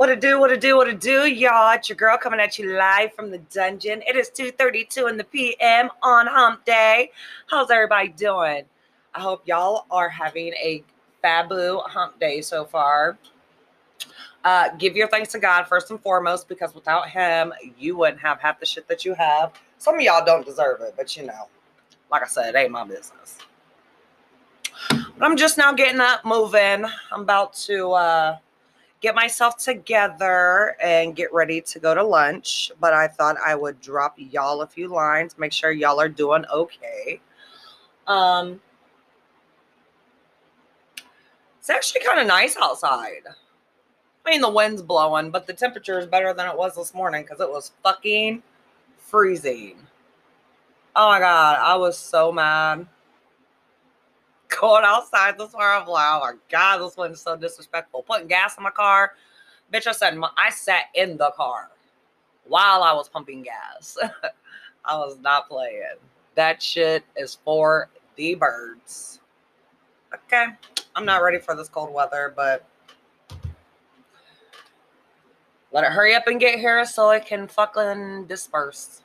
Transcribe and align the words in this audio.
What 0.00 0.06
to 0.06 0.16
do, 0.16 0.40
what 0.40 0.48
to 0.48 0.56
do, 0.56 0.78
what 0.78 0.86
to 0.86 0.94
do, 0.94 1.28
y'all. 1.28 1.74
It's 1.74 1.90
your 1.90 1.96
girl 1.96 2.16
coming 2.16 2.40
at 2.40 2.58
you 2.58 2.74
live 2.74 3.12
from 3.12 3.30
the 3.30 3.36
dungeon. 3.36 4.00
It 4.08 4.16
is 4.16 4.30
2.32 4.30 5.10
in 5.10 5.18
the 5.18 5.24
PM 5.24 5.90
on 6.02 6.26
hump 6.26 6.64
day. 6.64 7.10
How's 7.50 7.70
everybody 7.70 8.08
doing? 8.08 8.62
I 9.14 9.20
hope 9.20 9.46
y'all 9.46 9.84
are 9.90 10.08
having 10.08 10.54
a 10.54 10.82
fabu 11.22 11.86
hump 11.86 12.18
day 12.18 12.40
so 12.40 12.64
far. 12.64 13.18
Uh, 14.42 14.70
give 14.78 14.96
your 14.96 15.06
thanks 15.06 15.32
to 15.32 15.38
God 15.38 15.64
first 15.64 15.90
and 15.90 16.00
foremost, 16.00 16.48
because 16.48 16.74
without 16.74 17.10
him, 17.10 17.52
you 17.78 17.94
wouldn't 17.94 18.22
have 18.22 18.40
half 18.40 18.58
the 18.58 18.64
shit 18.64 18.88
that 18.88 19.04
you 19.04 19.12
have. 19.12 19.52
Some 19.76 19.96
of 19.96 20.00
y'all 20.00 20.24
don't 20.24 20.46
deserve 20.46 20.80
it, 20.80 20.94
but 20.96 21.14
you 21.14 21.26
know, 21.26 21.48
like 22.10 22.22
I 22.22 22.26
said, 22.26 22.54
it 22.54 22.58
ain't 22.58 22.70
my 22.72 22.84
business. 22.84 23.36
But 24.88 25.20
I'm 25.20 25.36
just 25.36 25.58
now 25.58 25.74
getting 25.74 26.00
up, 26.00 26.24
moving. 26.24 26.86
I'm 27.12 27.20
about 27.20 27.52
to 27.66 27.92
uh 27.92 28.36
get 29.00 29.14
myself 29.14 29.56
together 29.56 30.76
and 30.82 31.16
get 31.16 31.32
ready 31.32 31.60
to 31.62 31.78
go 31.78 31.94
to 31.94 32.02
lunch. 32.02 32.70
But 32.80 32.92
I 32.92 33.08
thought 33.08 33.36
I 33.44 33.54
would 33.54 33.80
drop 33.80 34.14
y'all 34.16 34.62
a 34.62 34.66
few 34.66 34.88
lines, 34.88 35.38
make 35.38 35.52
sure 35.52 35.70
y'all 35.70 36.00
are 36.00 36.08
doing 36.08 36.44
okay. 36.52 37.20
Um, 38.06 38.60
it's 41.58 41.70
actually 41.70 42.02
kind 42.04 42.20
of 42.20 42.26
nice 42.26 42.56
outside. 42.60 43.22
I 44.26 44.30
mean, 44.30 44.40
the 44.42 44.50
wind's 44.50 44.82
blowing, 44.82 45.30
but 45.30 45.46
the 45.46 45.54
temperature 45.54 45.98
is 45.98 46.06
better 46.06 46.34
than 46.34 46.46
it 46.48 46.56
was 46.56 46.76
this 46.76 46.92
morning 46.92 47.22
because 47.22 47.40
it 47.40 47.50
was 47.50 47.72
fucking 47.82 48.42
freezing. 48.98 49.78
Oh 50.94 51.08
my 51.08 51.20
God, 51.20 51.58
I 51.58 51.76
was 51.76 51.96
so 51.96 52.30
mad 52.30 52.86
going 54.58 54.84
outside 54.84 55.38
this 55.38 55.54
like, 55.54 55.86
oh 55.88 56.20
my 56.20 56.32
god, 56.50 56.78
this 56.78 56.96
one's 56.96 57.20
so 57.20 57.36
disrespectful. 57.36 58.02
Putting 58.02 58.28
gas 58.28 58.56
in 58.56 58.64
my 58.64 58.70
car, 58.70 59.14
bitch. 59.72 59.86
I 59.86 59.92
said 59.92 60.18
I 60.36 60.50
sat 60.50 60.84
in 60.94 61.16
the 61.16 61.30
car 61.36 61.70
while 62.44 62.82
I 62.82 62.92
was 62.92 63.08
pumping 63.08 63.42
gas. 63.42 63.96
I 64.84 64.96
was 64.96 65.18
not 65.20 65.48
playing. 65.48 65.98
That 66.34 66.62
shit 66.62 67.04
is 67.16 67.38
for 67.44 67.90
the 68.16 68.34
birds. 68.34 69.20
Okay, 70.12 70.46
I'm 70.96 71.04
not 71.04 71.22
ready 71.22 71.38
for 71.38 71.54
this 71.54 71.68
cold 71.68 71.92
weather, 71.92 72.32
but 72.34 72.64
let 75.72 75.84
it 75.84 75.92
hurry 75.92 76.14
up 76.14 76.26
and 76.26 76.40
get 76.40 76.58
here 76.58 76.84
so 76.84 77.10
it 77.10 77.26
can 77.26 77.46
fucking 77.46 78.26
disperse 78.26 79.02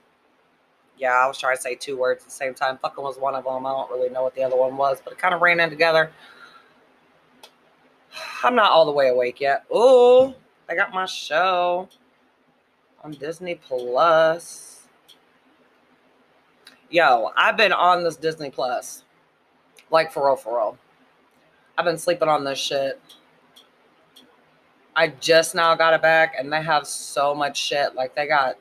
yeah, 0.97 1.13
I 1.13 1.27
was 1.27 1.38
trying 1.38 1.55
to 1.55 1.61
say 1.61 1.75
two 1.75 1.97
words 1.97 2.23
at 2.23 2.29
the 2.29 2.33
same 2.33 2.53
time. 2.53 2.77
Fucking 2.77 3.03
was 3.03 3.17
one 3.17 3.35
of 3.35 3.43
them. 3.43 3.65
I 3.65 3.71
don't 3.71 3.91
really 3.91 4.09
know 4.09 4.23
what 4.23 4.35
the 4.35 4.43
other 4.43 4.55
one 4.55 4.77
was, 4.77 5.01
but 5.03 5.13
it 5.13 5.19
kind 5.19 5.33
of 5.33 5.41
ran 5.41 5.59
in 5.59 5.69
together. 5.69 6.11
I'm 8.43 8.55
not 8.55 8.71
all 8.71 8.85
the 8.85 8.91
way 8.91 9.09
awake 9.09 9.41
yet. 9.41 9.66
Oh, 9.69 10.35
I 10.69 10.75
got 10.75 10.93
my 10.93 11.05
show 11.05 11.89
on 13.03 13.11
Disney 13.11 13.55
Plus. 13.55 14.88
Yo, 16.89 17.31
I've 17.35 17.57
been 17.57 17.73
on 17.73 18.03
this 18.03 18.16
Disney 18.16 18.49
Plus. 18.49 19.03
Like 19.91 20.11
for 20.11 20.25
real, 20.27 20.35
for 20.35 20.55
real. 20.57 20.77
I've 21.77 21.85
been 21.85 21.97
sleeping 21.97 22.29
on 22.29 22.43
this 22.43 22.57
shit. 22.57 23.01
I 24.95 25.09
just 25.09 25.55
now 25.55 25.75
got 25.75 25.93
it 25.93 26.01
back 26.01 26.35
and 26.39 26.51
they 26.51 26.61
have 26.61 26.88
so 26.88 27.35
much 27.35 27.57
shit. 27.57 27.95
Like 27.95 28.16
they 28.16 28.27
got 28.27 28.55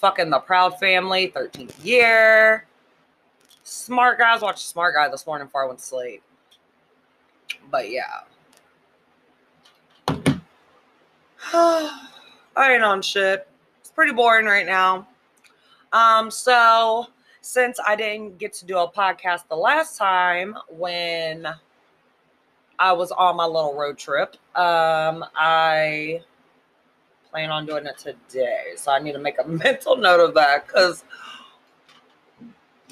fucking 0.00 0.30
The 0.30 0.38
Proud 0.38 0.78
Family, 0.78 1.30
13th 1.36 1.84
Year. 1.84 2.64
Smart 3.64 4.18
Guys. 4.18 4.40
Watched 4.40 4.66
Smart 4.66 4.94
Guy 4.94 5.10
this 5.10 5.26
morning 5.26 5.46
before 5.46 5.64
I 5.64 5.66
went 5.66 5.78
to 5.78 5.84
sleep. 5.84 6.22
But 7.70 7.90
yeah. 7.90 8.20
I 11.52 12.08
ain't 12.58 12.82
on 12.82 13.02
shit. 13.02 13.46
It's 13.80 13.90
pretty 13.90 14.12
boring 14.12 14.46
right 14.46 14.64
now. 14.64 15.06
Um, 15.92 16.30
so 16.30 17.06
since 17.42 17.78
I 17.86 17.94
didn't 17.94 18.38
get 18.38 18.54
to 18.54 18.64
do 18.64 18.78
a 18.78 18.90
podcast 18.90 19.48
the 19.48 19.56
last 19.56 19.98
time 19.98 20.56
when 20.70 21.46
I 22.78 22.92
was 22.92 23.12
on 23.12 23.36
my 23.36 23.44
little 23.44 23.74
road 23.74 23.98
trip, 23.98 24.34
um, 24.56 25.26
I 25.36 26.22
plan 27.30 27.50
on 27.50 27.66
doing 27.66 27.86
it 27.86 27.98
today. 27.98 28.72
So 28.76 28.92
I 28.92 28.98
need 28.98 29.12
to 29.12 29.18
make 29.18 29.36
a 29.38 29.48
mental 29.48 29.96
note 29.96 30.20
of 30.20 30.34
that 30.34 30.66
because, 30.66 31.04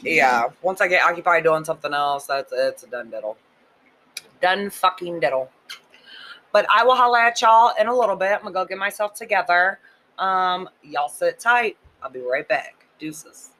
yeah, 0.02 0.48
once 0.62 0.80
I 0.80 0.88
get 0.88 1.02
occupied 1.02 1.44
doing 1.44 1.64
something 1.64 1.92
else, 1.92 2.26
that's 2.26 2.52
it's 2.52 2.84
a 2.84 2.86
done 2.86 3.10
diddle. 3.10 3.36
Done 4.40 4.70
fucking 4.70 5.20
diddle. 5.20 5.50
But 6.52 6.66
I 6.74 6.84
will 6.84 6.94
holla 6.94 7.20
at 7.20 7.40
y'all 7.42 7.72
in 7.78 7.88
a 7.88 7.94
little 7.96 8.16
bit. 8.16 8.32
I'm 8.32 8.40
gonna 8.40 8.52
go 8.52 8.64
get 8.64 8.78
myself 8.78 9.14
together. 9.14 9.80
Um, 10.18 10.68
y'all 10.82 11.08
sit 11.08 11.38
tight. 11.38 11.76
I'll 12.02 12.10
be 12.10 12.20
right 12.20 12.46
back. 12.48 12.86
Deuces. 12.98 13.50